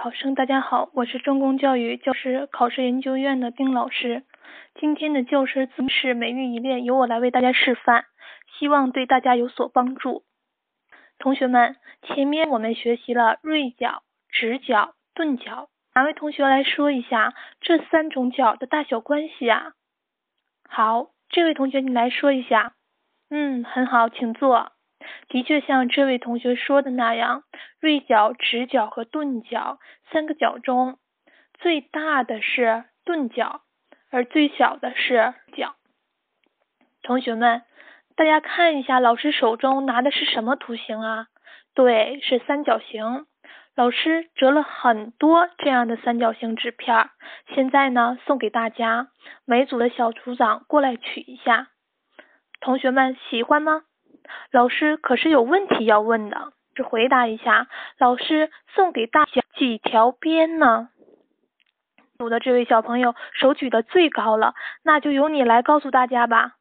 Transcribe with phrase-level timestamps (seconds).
[0.00, 4.22] 考生大家好，我是中公教育教师考试研究院的丁老师。
[4.78, 8.04] 今天的教师姿势每日一练由我来为大家示范，
[8.56, 10.22] 希望对大家有所帮助。
[11.18, 19.72] 同学们，前面我们学习了锐角、直角、钝角，哪位同学来说一下这三种角的大小关系啊？
[20.68, 22.74] 好，这位同学你来说一下。
[23.30, 24.70] 嗯，很好，请坐。
[25.28, 27.44] 的确像这位同学说的那样，
[27.80, 29.78] 锐角、直角和钝角
[30.10, 30.98] 三个角中，
[31.54, 33.62] 最大的是钝角，
[34.10, 35.74] 而最小的是角。
[37.02, 37.62] 同学们，
[38.16, 41.26] 大家看一下，老师手中拿的是什么图形啊？
[41.74, 43.26] 对，是三角形。
[43.76, 47.10] 老师折了很多这样的三角形纸片，
[47.54, 49.06] 现在呢送给大家，
[49.44, 51.68] 每组的小组长过来取一下。
[52.60, 53.82] 同学们喜欢吗？
[54.50, 57.68] 老师可是有问题要问的，只回答一下。
[57.98, 60.88] 老师送给大家几条边呢？
[62.18, 66.54] 组的这位小朋友手举的最高了，那就由你来告诉大家吧。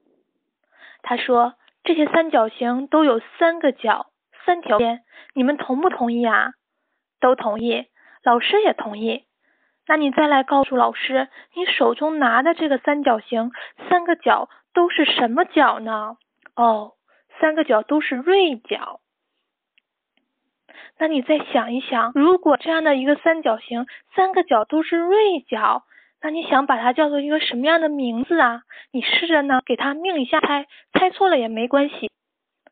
[1.02, 4.08] 他说这些三角形都有三个角，
[4.46, 5.02] 三条边，
[5.34, 6.52] 你们同不同意啊？
[7.20, 7.88] 都同意，
[8.24, 9.24] 老师也同意。
[9.88, 13.52] 那你再来告诉老师，你手中拿的这个三角形
[13.90, 16.18] 三个角都是什么角呢？
[16.56, 16.94] 哦。
[17.40, 19.00] 三个角都是锐角，
[20.98, 23.86] 那你再想一想，如果这样的一个三角形
[24.16, 25.84] 三个角都是锐角，
[26.22, 28.64] 那你想把它叫做一个什么样的名字啊？
[28.92, 32.10] 你试着呢给它命一下，猜猜错了也没关系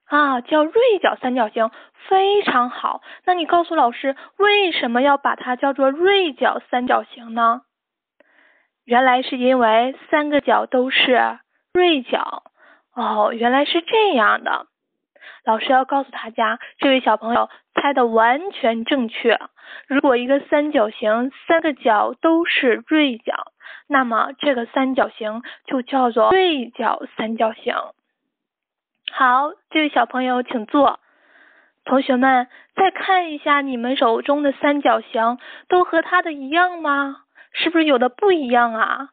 [0.06, 1.70] 啊，叫锐角三角形，
[2.10, 3.02] 非常好。
[3.26, 7.62] 那你告诉老师，为什么要把它叫做锐角三角形呢？
[8.84, 11.40] 原来是因为三个角都是
[11.74, 12.44] 锐角。
[12.96, 14.68] 哦，原来是这样的。
[15.44, 19.40] 老师要告诉大家，这位小朋友猜的完全正确。
[19.88, 23.52] 如果一个三角形三个角都是锐角，
[23.88, 27.76] 那么这个三角形就叫做锐角三角形。
[29.12, 31.00] 好，这位小朋友请坐。
[31.84, 35.38] 同学们，再看一下你们手中的三角形，
[35.68, 37.18] 都和它的一样吗？
[37.52, 39.10] 是不是有的不一样啊？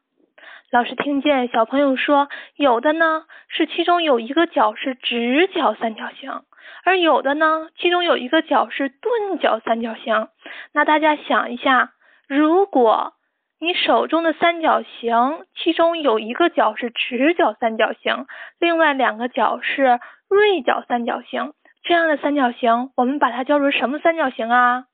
[0.70, 3.24] 老师听见小朋友说，有的呢
[3.54, 6.42] 是其中有一个角是直角三角形，
[6.84, 10.28] 而有的呢其中有一个角是钝角三角形。
[10.72, 11.92] 那大家想一下，
[12.26, 13.12] 如果
[13.60, 18.26] 你手中的三角形其中有一个角是直角三角形，
[18.58, 21.52] 另外两个角是锐角三角形，
[21.82, 24.86] 这样的三角形我们把它叫做什么三角形啊？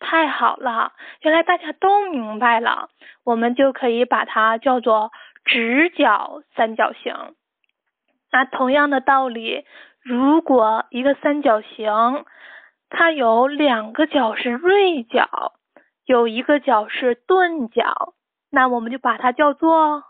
[0.00, 2.90] 太好了，原来大家都明白了，
[3.22, 5.12] 我们就可以把它叫做
[5.44, 7.14] 直角三角形。
[8.34, 9.64] 那同样的道理，
[10.02, 12.24] 如果一个三角形
[12.90, 15.52] 它有两个角是锐角，
[16.04, 18.12] 有一个角是钝角，
[18.50, 20.02] 那我们就把它叫做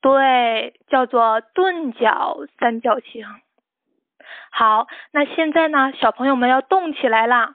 [0.00, 3.24] 对，叫做钝角三角形。
[4.50, 7.54] 好，那现在呢，小朋友们要动起来啦。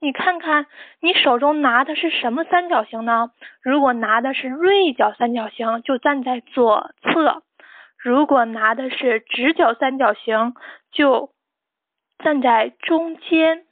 [0.00, 0.66] 你看看，
[1.00, 3.32] 你手中拿的是什么三角形呢？
[3.60, 7.42] 如果拿的是锐角三角形，就站在左侧；
[8.06, 10.54] 如果拿的是直角三角形，
[10.92, 11.30] 就
[12.22, 13.64] 站在中间；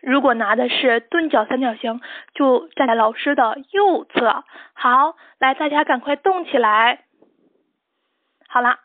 [0.00, 2.00] 如果拿的是钝角三角形，
[2.32, 4.44] 就站在老师的右侧。
[4.72, 7.04] 好，来，大家赶快动起来。
[8.48, 8.78] 好了。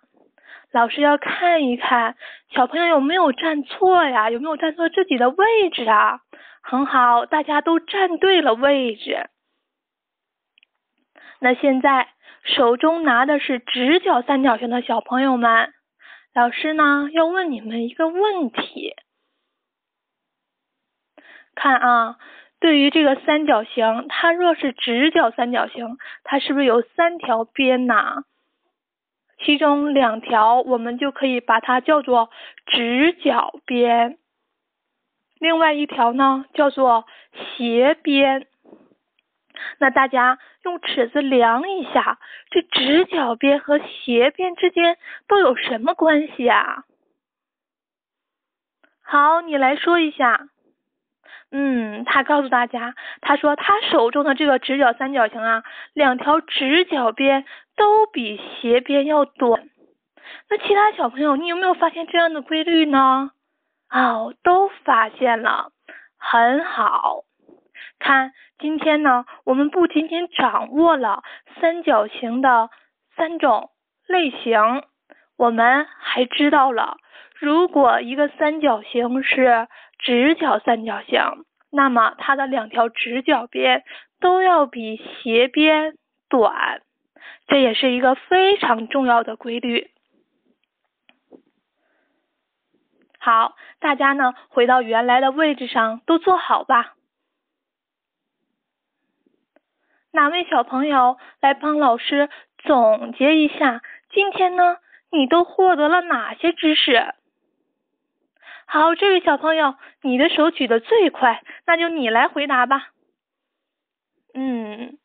[0.72, 2.16] 老师要看一看
[2.52, 4.30] 小朋友有没有站错呀？
[4.30, 6.20] 有没有站错自己的位置啊？
[6.62, 9.30] 很好，大家都站对了位置。
[11.40, 12.08] 那现在
[12.44, 15.74] 手中拿的是直角三角形的小朋友们，
[16.34, 18.96] 老师呢要问你们一个问题。
[21.56, 22.18] 看啊，
[22.60, 28.24] 对于这个三角形，它若是直角三角形，它是不是有三条边呢？
[29.44, 32.30] 其中两条，我们就可以把它叫做
[32.66, 34.18] 直角边，
[35.40, 37.06] 另外一条呢叫做
[37.58, 38.48] 斜边。
[39.78, 42.20] 那大家用尺子量一下，
[42.50, 44.98] 这直角边和斜边之间
[45.28, 46.84] 都有什么关系啊？
[49.02, 50.50] 好，你来说一下。
[51.52, 55.64] 嗯，他告诉大家，他说他手中的这个直角三角形啊，
[55.94, 57.44] 两条直角边
[57.76, 59.68] 都比斜边要短。
[60.48, 63.32] 那其他小朋友，你有没有发现这样的规律呢？
[63.90, 65.72] 哦，都发现了，
[66.20, 67.24] 很好。
[68.00, 71.24] 看，今天呢，我们不仅仅掌握了
[71.60, 72.70] 三角形的
[73.16, 73.70] 三种
[74.08, 74.84] 类型，
[75.38, 76.98] 我们还知道了，
[77.36, 79.68] 如果一个三角形是
[80.00, 81.22] 直角三角形，
[81.70, 83.84] 那么它的两条直角边
[84.20, 85.96] 都要比斜边
[86.30, 86.82] 短，
[87.48, 89.92] 这也是一个非常重要的规律。
[93.20, 96.94] 好，大家呢回到原来的位置上，都坐好吧。
[100.12, 103.82] 哪位小朋友来帮老师总结一下？
[104.12, 104.78] 今天呢，
[105.12, 107.14] 你都获得了哪些知识？
[108.66, 112.90] 好，这位小朋友，你的手举的最快，那就你来回答吧。
[114.34, 114.98] 嗯，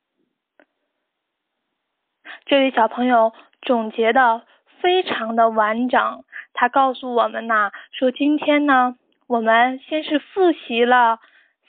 [2.47, 4.47] 这位小朋友总结的
[4.81, 6.25] 非常的完整。
[6.55, 8.97] 他告诉我们呐，说今天呢，
[9.27, 11.19] 我们先是复习了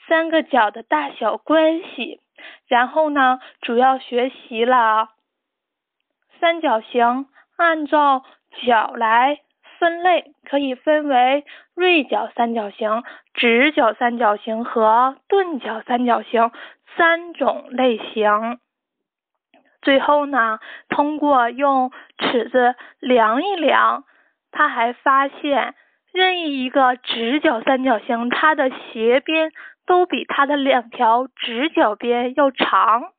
[0.06, 2.20] 三个角的大小关系，
[2.68, 5.08] 然后呢，主要学习了
[6.40, 7.26] 三角形
[7.56, 8.24] 按照
[8.66, 9.40] 角来
[9.78, 13.04] 分类，可以分为锐角三角形、
[13.34, 16.50] 直角三角形和钝角三角形
[16.96, 18.58] 三种类型。
[19.82, 20.58] 最后呢，
[20.88, 24.04] 通过用尺子量一量。
[24.52, 25.74] 他还发现，
[26.14, 29.52] 任意一个直角三角形，它的斜边
[29.86, 33.12] 都比它的两条直角边要长。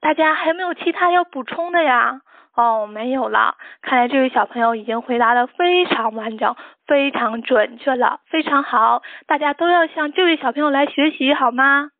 [0.00, 2.20] 大家还有没有其他要补充的呀？
[2.54, 3.56] 哦，没有了。
[3.82, 6.56] 看来这位小朋友已经回答的非常完整、
[6.86, 9.02] 非常准确了，非常好。
[9.26, 11.90] 大家都要向这位小朋友来学习，好吗？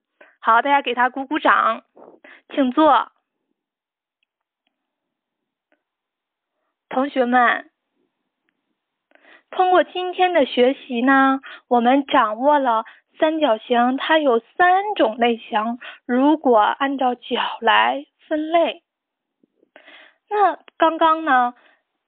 [0.41, 1.83] 好，大家给他鼓鼓掌，
[2.49, 3.13] 请坐。
[6.89, 7.71] 同学们。
[9.51, 12.85] 通过今天的学习呢，我们掌握了
[13.19, 15.79] 三角形它有三种类型。
[16.07, 18.83] 如果按照角来分类，
[20.31, 21.55] 那刚刚呢，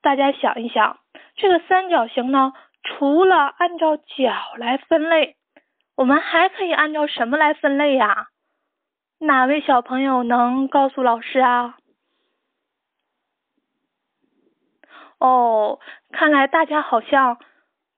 [0.01, 0.99] 大家想一想，
[1.35, 2.53] 这个三角形呢，
[2.83, 5.35] 除了按照角来分类，
[5.95, 8.27] 我们还可以按照什么来分类呀？
[9.19, 11.77] 哪位小朋友能告诉老师啊？
[15.19, 15.79] 哦，
[16.11, 17.37] 看来大家好像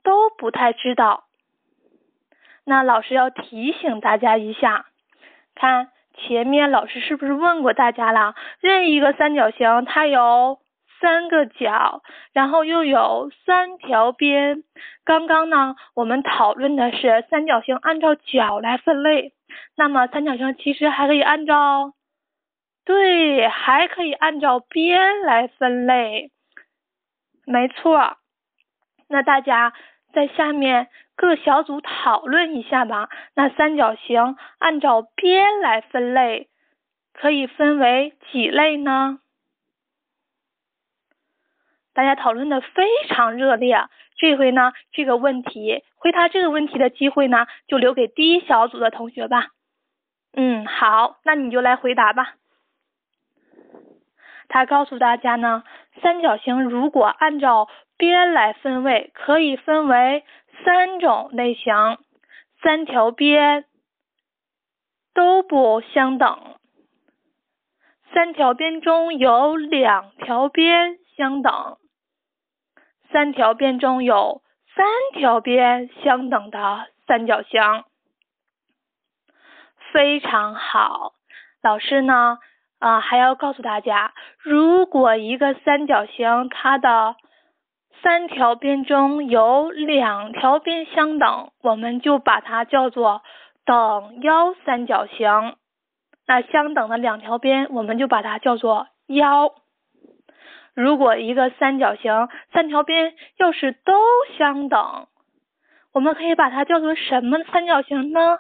[0.04, 1.26] 都不太知道。
[2.66, 4.86] 那老师要提醒大家一下，
[5.56, 8.36] 看前面老师是不是问过大家了？
[8.60, 10.60] 任意一个三角形，它有
[11.02, 12.02] 三个角，
[12.32, 14.64] 然后又有三条边。
[15.04, 19.34] 刚刚呢，我们讨论的是三角形按照角来分类，
[19.76, 21.94] 那么三角形其实还可以按照，
[22.86, 26.32] 对，还可以按照边来分类。
[27.46, 28.18] 没错，
[29.10, 29.74] 那大家
[30.14, 33.10] 在下面各小组讨论一下吧。
[33.36, 36.50] 那三角形按照边来分类，
[37.14, 39.20] 可以分为几类呢？
[41.94, 43.78] 大家讨论的非常热烈。
[44.16, 49.48] 这回呢，这个问题回答这个问题的机会呢，就留给第一小组的同学吧。
[50.34, 52.36] 嗯，好，那你就来回答吧。
[54.50, 55.64] 他告诉大家呢，
[56.02, 57.68] 三角形如果按照
[57.98, 60.24] 边来分位，可以分为
[60.64, 61.98] 三种类型：
[62.62, 63.66] 三条边
[65.14, 66.58] 都不相等，
[68.14, 71.78] 三条边中有两条边相等，
[73.12, 74.42] 三条边中有
[74.76, 77.62] 三条边相等的三角形。
[79.92, 81.14] 非常好，
[81.62, 82.40] 老师呢？
[82.80, 87.16] 啊，还要告诉大家，如果一个三角形它的
[88.04, 93.22] 三条边中有两条边相等，我们就把它叫做
[93.64, 95.56] 等腰三角形。
[96.28, 99.56] 那相等的两条边，我们就把它叫做腰。
[100.76, 103.94] 如果一个三角形三条边要是都
[104.38, 105.08] 相等，
[105.94, 108.40] 我们可以把它叫做什么三角形呢？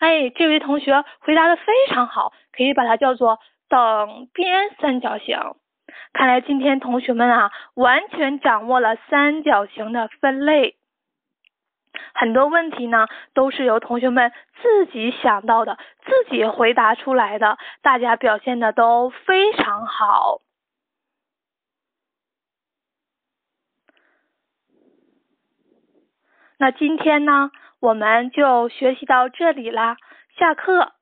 [0.00, 3.38] 哎，这位同学回答的非常好，可以把它叫做
[3.68, 5.38] 等边三角形。
[6.12, 10.76] 看来今天同学们啊，完全掌握了三角形的分类。
[12.14, 20.40] 很多问题呢，都是由同学们自己想到的，自己回答出来的，大家表现的都非常好。
[26.58, 27.50] 那今天呢？
[27.80, 29.96] 我们就学习到这里啦，
[30.36, 30.92] 下课。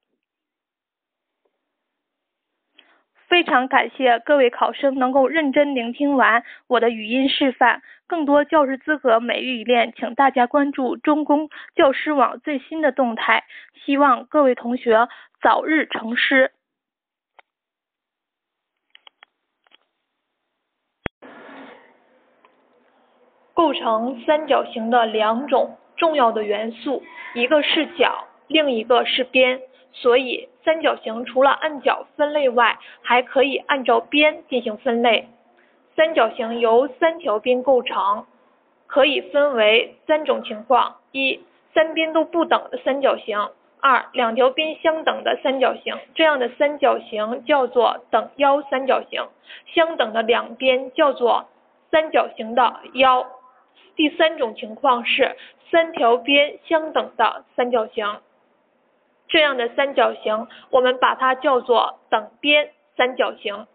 [3.29, 7.83] 非常感谢各位考生能够认真聆听完我的语音示范。
[8.07, 13.45] 更多教师资格每日一练，请大家关注中公教师网最新的动态。
[13.85, 15.09] 希望各位同学
[15.43, 16.53] 早日成师。
[23.53, 25.79] 构成三角形的两种。
[25.99, 27.03] 重要的元素，
[27.35, 29.61] 一个是角，另一个是边，
[30.01, 35.29] 所以三角形除了按角分类外，还可以按照边进行分类。
[35.97, 38.25] 三角形由三条边构成，
[38.87, 41.41] 可以分为三种情况：一、
[41.75, 43.51] 三边都不等的三角形。
[43.81, 49.23] 二、两条边相等的三角形，这样的三角形叫做等腰三角形。
[49.75, 51.49] 相等的两边叫做
[51.91, 53.27] 三角形的腰。
[53.97, 55.37] 第三种情况是
[55.71, 58.21] 三条边相等的三角形，
[59.29, 63.67] 这样的三角形我们把它叫做等边三角形。